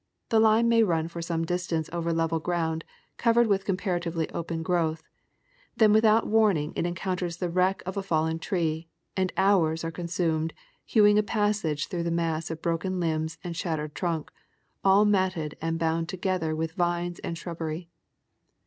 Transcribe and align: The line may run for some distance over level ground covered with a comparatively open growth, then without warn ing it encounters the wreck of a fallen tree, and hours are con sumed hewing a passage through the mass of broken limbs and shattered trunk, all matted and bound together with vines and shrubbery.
The 0.29 0.39
line 0.39 0.67
may 0.67 0.81
run 0.81 1.09
for 1.09 1.21
some 1.21 1.45
distance 1.45 1.87
over 1.93 2.11
level 2.11 2.39
ground 2.39 2.83
covered 3.17 3.45
with 3.45 3.61
a 3.61 3.65
comparatively 3.65 4.27
open 4.31 4.63
growth, 4.63 5.03
then 5.77 5.93
without 5.93 6.25
warn 6.25 6.57
ing 6.57 6.73
it 6.75 6.87
encounters 6.87 7.37
the 7.37 7.51
wreck 7.51 7.83
of 7.85 7.97
a 7.97 8.01
fallen 8.01 8.39
tree, 8.39 8.87
and 9.15 9.31
hours 9.37 9.83
are 9.83 9.91
con 9.91 10.07
sumed 10.07 10.53
hewing 10.87 11.19
a 11.19 11.21
passage 11.21 11.85
through 11.87 12.01
the 12.01 12.09
mass 12.09 12.49
of 12.49 12.63
broken 12.63 12.99
limbs 12.99 13.37
and 13.43 13.55
shattered 13.55 13.93
trunk, 13.93 14.31
all 14.83 15.05
matted 15.05 15.55
and 15.61 15.77
bound 15.77 16.09
together 16.09 16.55
with 16.55 16.71
vines 16.71 17.19
and 17.19 17.37
shrubbery. 17.37 17.87